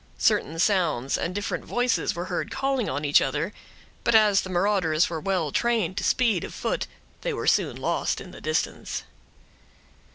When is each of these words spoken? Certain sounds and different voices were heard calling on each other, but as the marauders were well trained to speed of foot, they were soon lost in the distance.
Certain 0.17 0.57
sounds 0.57 1.15
and 1.15 1.35
different 1.35 1.63
voices 1.63 2.15
were 2.15 2.25
heard 2.25 2.49
calling 2.49 2.89
on 2.89 3.05
each 3.05 3.21
other, 3.21 3.53
but 4.03 4.15
as 4.15 4.41
the 4.41 4.49
marauders 4.49 5.11
were 5.11 5.19
well 5.19 5.51
trained 5.51 5.95
to 5.95 6.03
speed 6.03 6.43
of 6.43 6.55
foot, 6.55 6.87
they 7.21 7.35
were 7.35 7.45
soon 7.45 7.77
lost 7.77 8.19
in 8.19 8.31
the 8.31 8.41
distance. 8.41 9.03